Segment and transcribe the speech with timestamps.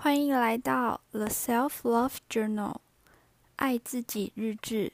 [0.00, 2.76] 欢迎来到 The Self Love Journal，
[3.56, 4.92] 爱自己日志。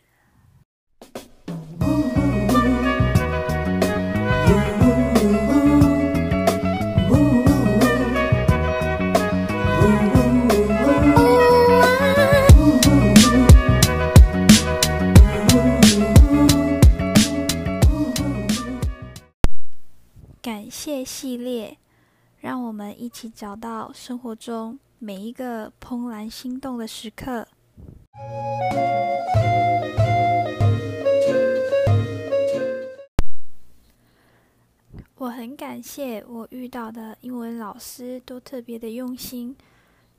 [20.40, 21.76] 感谢系列，
[22.40, 27.46] 让我们一起找到生活中每一个怦然心动的时刻。
[35.16, 39.54] 我很感谢我遇到的英文老师都特别的用心，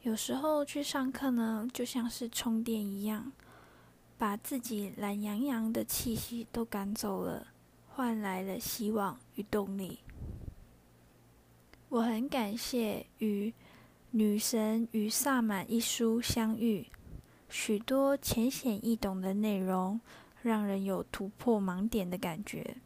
[0.04, 3.32] 有时候去上课呢，就像是充电一样，
[4.20, 7.48] 把自己懒洋洋的气息都赶走了，
[7.88, 10.02] 换来了希望与动力。
[11.90, 13.50] 我很感谢与
[14.18, 16.88] 《女神与萨满》一书相遇，
[17.50, 20.00] 许多浅显易懂的内容，
[20.42, 22.78] 让人有突破盲点的感觉。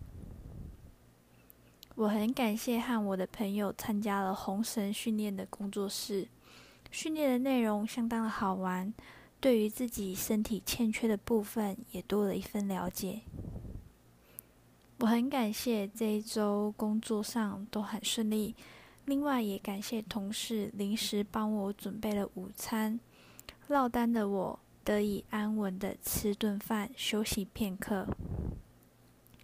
[1.93, 6.27] 我很感谢和我的朋友参加了红绳训练的工作室，
[6.89, 8.91] 训练的内容相当的好玩，
[9.39, 13.21] 对于自己身体欠缺的部分也多了一份了解。
[15.01, 18.55] 我很感谢这一周工作上都很顺利。
[19.09, 22.99] 另外也感谢同事临时帮我准备了午餐，
[23.67, 28.05] 落单的我得以安稳的吃顿饭，休息片刻。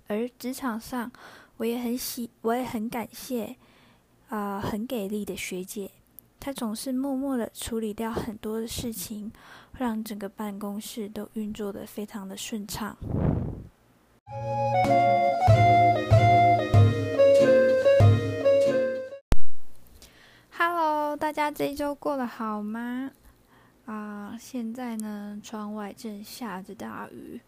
[0.05, 1.11] 而职场上，
[1.57, 3.55] 我也很喜，我也很感谢，
[4.29, 5.89] 啊、很给力的学姐，
[6.39, 9.31] 她总是默默的处理掉很多的事情，
[9.79, 12.95] 让整个办公室都运作得非常的顺畅。
[21.25, 23.09] 大家这一周过得好吗？
[23.87, 27.41] 啊、现在呢，窗外正下着大雨。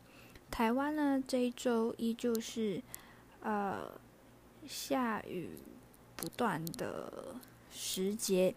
[0.50, 2.82] 台湾呢，这一周依旧是
[3.40, 3.88] 呃
[4.68, 5.52] 下雨
[6.16, 7.36] 不断的
[7.72, 8.56] 时节。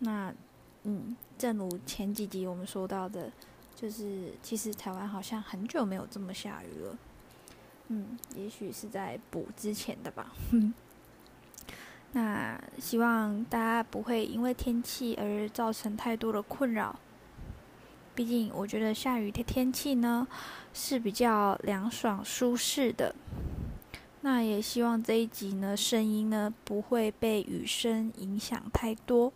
[0.00, 0.34] 那
[0.82, 3.30] 嗯，正如前几集我们说到的，
[3.76, 6.98] 就是其实台湾好像很久没有这么下雨了。
[7.86, 10.32] 嗯，也许是在补之前的吧。
[12.12, 16.98] 那希望大家不会因为天气而造成太多的困扰。
[18.14, 20.26] 毕竟我觉得下雨的天气呢
[20.74, 23.14] 是比较凉爽舒适的。
[24.22, 29.32] 那也希望这一集呢声音呢不会被雨声影响太多。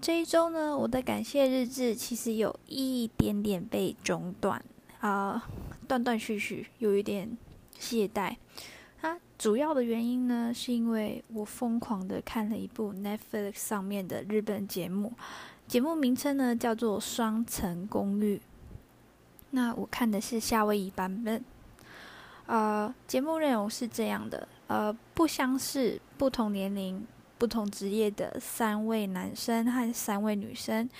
[0.00, 4.62] 这一周呢我的感谢日志其实有一点点被中断
[5.00, 5.48] 啊，
[5.88, 7.36] 断断续续，有一点
[7.78, 8.36] 懈怠。
[9.38, 15.12] 主要的原因呢，是因为我疯狂的看了一部 Netflix 上面的日本节目，
[15.68, 18.36] 节目名称呢叫做《双层公寓》。
[19.50, 21.44] 那我看的是夏威夷版本。
[22.46, 27.06] 呃，节目内容是这样的：呃，不相识、不同年龄、
[27.38, 30.90] 不同职业的三位男生和三位女生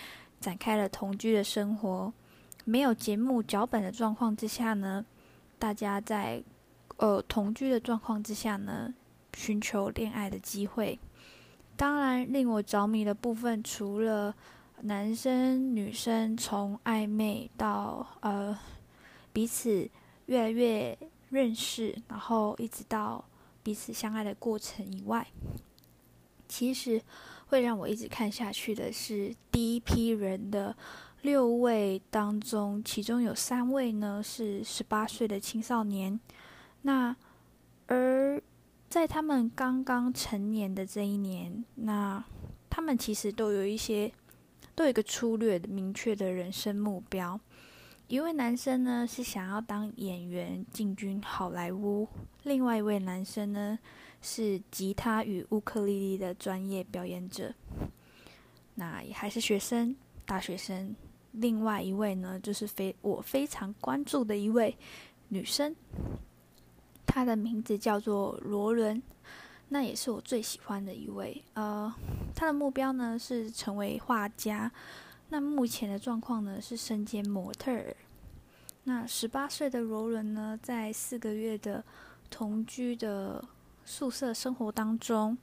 [0.40, 2.12] 展开了同居的生活。
[2.64, 5.04] 没有节目脚本的状况之下呢，
[5.58, 6.42] 大家在
[6.98, 8.92] 呃，同居的状况之下呢，
[9.34, 10.98] 寻求恋爱的机会。
[11.76, 14.34] 当然，令我着迷的部分，除了
[14.82, 18.58] 男生女生从暧昧到呃
[19.32, 19.88] 彼此
[20.26, 20.98] 越来越
[21.30, 23.24] 认识，然后一直到
[23.62, 25.24] 彼此相爱的过程以外，
[26.48, 27.00] 其实
[27.46, 30.76] 会让我一直看下去的是第一批人的
[31.22, 36.18] 六位当中，其中有三位呢是十八岁的青少年。
[36.88, 37.14] 那，
[37.86, 38.42] 而
[38.88, 42.24] 在他们刚刚成年的这一年，那
[42.70, 44.10] 他们其实都有一些，
[44.74, 47.38] 都有一个粗略的、明确的人生目标。
[48.06, 52.08] 一位男生呢是想要当演员，进军好莱坞；
[52.44, 53.78] 另外一位男生呢
[54.22, 57.52] 是吉他与乌克丽丽的专业表演者。
[58.76, 60.96] 那也还是学生，大学生。
[61.32, 64.74] 另外一位呢，就是非我非常关注的一位
[65.28, 65.76] 女生。
[67.08, 69.02] 他的名字叫做罗伦，
[69.70, 71.42] 那也是我最喜欢的一位。
[71.54, 71.92] 呃，
[72.34, 74.70] 他的目标呢是成为画家，
[75.30, 77.96] 那目前的状况呢是身兼模特儿。
[78.84, 81.82] 那十八岁的罗伦呢，在四个月的
[82.30, 83.42] 同居的
[83.84, 85.36] 宿舍生活当中，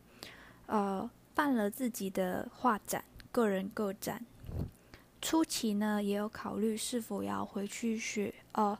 [0.67, 4.23] 呃，办了自己的画展，个人个展。
[5.19, 8.77] 初期呢，也有考虑是否要回去学，呃。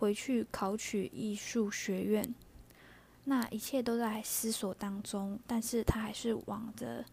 [0.00, 2.34] 回去考取艺术学院，
[3.24, 5.38] 那一切都在思索当中。
[5.46, 7.04] 但是他还是往着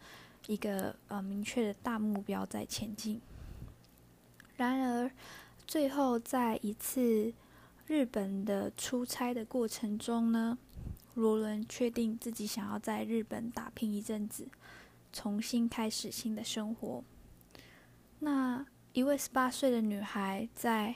[0.48, 3.19] 一个呃明确的大目标在前进。
[4.56, 5.12] 然而，
[5.68, 7.34] 最后在一次
[7.88, 10.57] 日本的出差的过程中呢，
[11.16, 14.48] 罗伦确定自己想要在日本打拼一阵子，
[15.12, 17.04] 重新开始新的生活。
[18.19, 20.95] 那一位十八岁的女孩在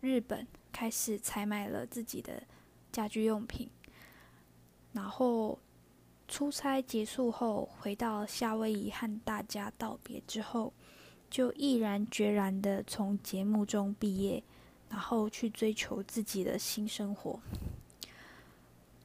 [0.00, 2.42] 日本开始采买了自己的
[2.92, 3.68] 家居用品，
[4.92, 5.58] 然后
[6.28, 10.72] 出差结束后回到夏威夷和大家道别之后，
[11.30, 14.42] 就毅然决然的从节目中毕业，
[14.88, 17.40] 然后去追求自己的新生活。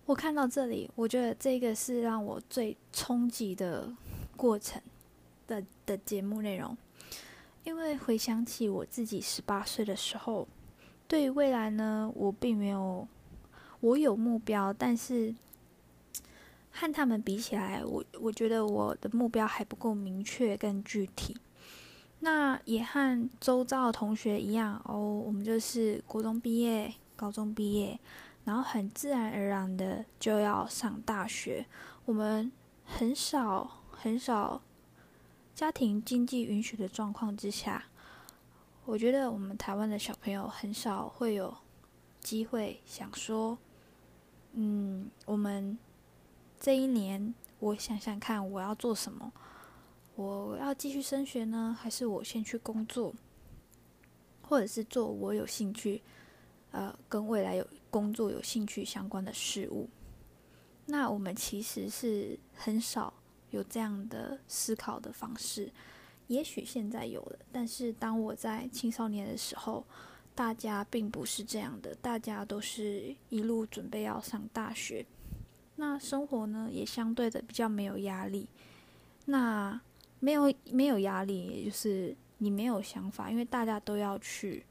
[0.06, 3.90] 我看到这里，我觉得这个是让我最冲击的
[4.36, 4.82] 过程
[5.48, 6.78] 的的节目内容，
[7.64, 10.48] 因为回想起我自己十八岁的时候，
[11.12, 13.06] 对于未来呢，我并没有，
[13.82, 15.36] 我有目标，但是
[16.72, 21.36] 和他们比起来，我我觉得我的目标还不够明确跟具体。
[22.22, 28.00] 那也和周遭的同学一样哦，我们就是国中毕业、高中毕业。
[28.46, 31.66] 然后很自然而然的就要上大学，
[32.06, 32.50] 我们
[32.86, 34.62] 很少很少
[35.54, 37.84] 家庭经济允许的状况之下，
[38.86, 41.56] 我觉得我们台湾的小朋友很少会有
[42.20, 43.58] 机会想说，
[44.54, 45.78] 嗯，我们
[46.60, 49.32] 这一年我想想看我要做什么，
[50.16, 53.14] 我要继续升学呢，还是我先去工作，
[54.42, 56.02] 或者是做我有兴趣，
[56.72, 57.68] 呃，跟未来有。
[57.92, 59.90] 工作有兴趣相关的事物，
[60.86, 63.14] 那我们其实是很少
[63.50, 65.70] 有这样的思考的方式。
[66.32, 69.86] 也许现在有了，但是当我在青少年的时候，
[70.34, 75.06] 大家并不是这样的，大家都是一路准备要上大学。
[75.76, 78.48] 那生活呢，也相对的比较没有压力。
[79.26, 79.82] 那
[80.22, 84.66] 没有没有压力，也就是你没有想法，因为大家都要去。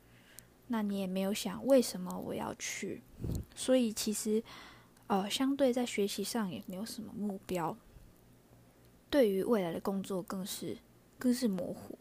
[0.69, 3.03] 那你也没有想为什么我要去，
[3.55, 4.43] 所以其实，
[5.09, 7.77] 呃，相对在学习上也没有什么目标。
[9.11, 10.79] 对于未来的工作更是
[11.21, 11.97] 更是模糊。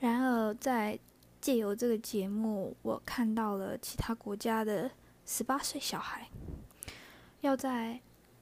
[0.00, 0.98] 然而，在
[1.40, 4.90] 借由这个节目，我看到了其他国家的
[5.24, 6.28] 十八岁小孩，
[7.42, 8.00] 要在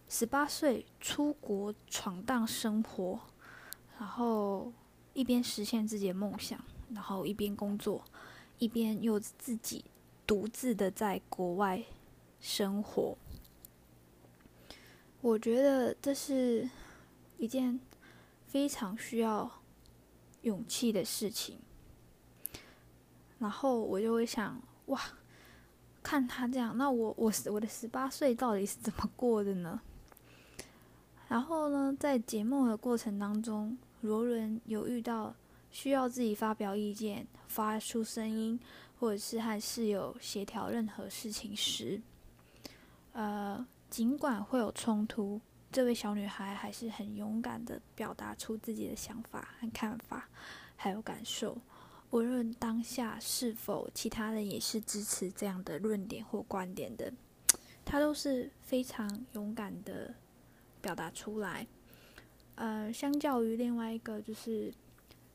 [0.09, 3.21] 十八岁出国闯荡生活，
[3.99, 4.73] 然后
[5.13, 6.65] 一边实现自己的梦想，
[6.95, 8.05] 然后一边工作。
[8.61, 9.85] 一边又自己
[10.27, 11.81] 独自的在国外
[12.41, 13.17] 生活，
[15.21, 16.69] 我觉得这是
[17.37, 17.79] 一件
[18.49, 19.49] 非常需要
[20.43, 21.61] 勇气的事情。
[23.39, 25.01] 然后我就会想，哇，
[26.03, 29.81] 看他这样，那我我我的十八岁到底是怎么过的呢？
[31.29, 35.35] 然后呢，在节目的过程当中，罗伦有遇到。
[35.71, 38.59] 需要自己发表意见、发出声音，
[38.99, 42.01] 或者是和室友协调任何事情时，
[43.13, 45.39] 呃，尽管会有冲突，
[45.71, 50.29] 这位小女孩还是很勇敢的表达出自己的想法和看法，
[50.77, 51.57] 还有感受。
[52.11, 57.13] 无论当下是否其他人也是支持这样的论点或观点的，
[57.85, 60.15] 她都是非常勇敢的
[60.81, 61.67] 表达出来。
[62.55, 64.73] 呃，相较于另外一个就是。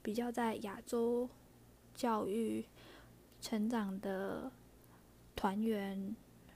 [0.06, 1.30] 比较在亚洲
[1.96, 2.66] 教育
[3.40, 4.52] 成长的
[5.34, 6.14] 团员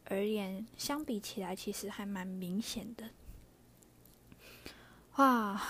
[0.09, 3.09] 而言，相比起来，其实还蛮明显的。
[5.17, 5.61] 哇，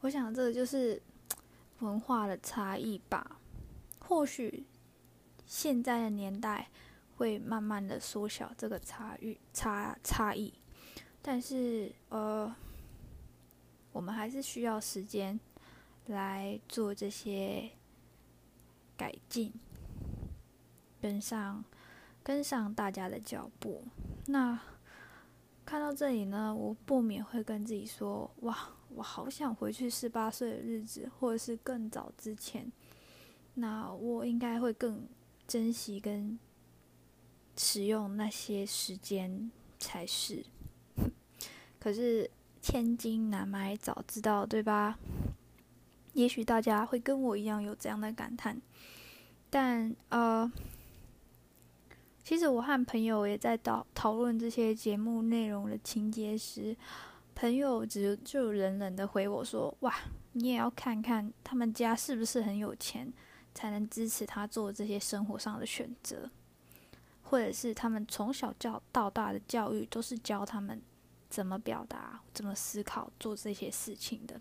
[0.00, 1.02] 我想这就是
[1.80, 3.38] 文化的差异吧。
[3.98, 4.66] 或许
[5.44, 6.68] 现在的年代
[7.16, 10.54] 会慢慢的缩小这个差异差差异，
[11.20, 12.54] 但是呃，
[13.92, 15.38] 我们还是需要时间。
[16.08, 17.70] 来做这些
[18.96, 19.52] 改进，
[21.02, 21.62] 跟上
[22.22, 23.84] 跟上大家的脚步。
[24.24, 24.58] 那
[25.68, 28.56] 看到这里呢，我不免会跟自己说：哇，
[28.88, 32.72] 我好想回去十八岁的日子，或者是更早之前。
[33.52, 35.06] 那我应该会更
[35.46, 36.38] 珍惜跟
[37.54, 40.42] 使用那些时间才是。
[41.78, 42.30] 可是
[42.62, 44.98] 千金难买早知道，对吧？
[46.14, 48.58] 也许大家会跟我一样有这样的感叹，
[49.50, 50.50] 但呃，
[52.28, 56.76] 其实我和朋友也在讨讨论这些节目内容的情节时，
[57.34, 59.94] 朋友只就冷冷的回我说：“哇，
[60.32, 63.10] 你也要看看他们家是不是很有钱，
[63.54, 66.30] 才能支持他做这些生活上的选择，
[67.22, 70.82] 或者是他们从小教到大的教育都是教他们
[71.30, 74.38] 怎么表达、怎么思考、做这些事情的。”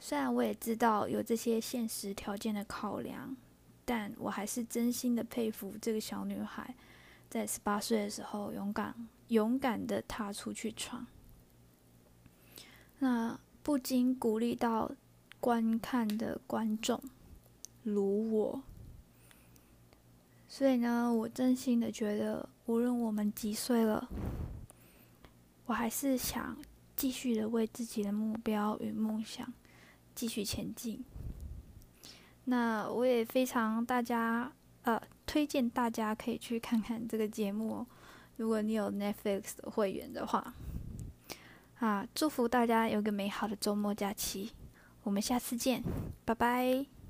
[0.00, 3.36] 虽然我也知道有这些现实条件的考量，
[3.84, 6.74] 但我还是真心的佩服这个小女孩，
[7.28, 8.94] 在十八岁的时候勇敢
[9.28, 11.06] 勇敢的踏出去闯。
[12.98, 14.90] 那不禁鼓励到
[15.40, 17.02] 观看的观众，
[17.82, 18.62] 如我。
[20.48, 24.08] 所以呢，我真心的觉得，无论我们几岁了，
[25.66, 26.56] 我还是想
[26.94, 29.52] 继续的为自己的目标与梦想
[30.14, 31.04] 继续前进。
[32.44, 37.86] 那我也非常大家呃推荐大家可以去看看这个节目哦，
[38.36, 40.54] 如果你有 Netflix 的会员的话。
[41.80, 44.52] 啊，祝福大家有个美好的周末假期，
[45.02, 45.82] 我们下次见，
[46.24, 47.03] 拜拜。